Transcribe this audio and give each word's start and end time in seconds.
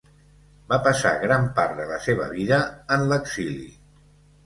Va 0.73 0.79
passar 0.87 1.11
gran 1.25 1.45
part 1.61 1.79
de 1.83 1.87
la 1.91 2.01
seva 2.09 2.33
vida 2.35 2.61
en 2.99 3.09
l'exili. 3.15 3.73